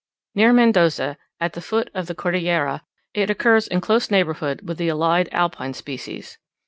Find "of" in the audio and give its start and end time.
1.93-2.07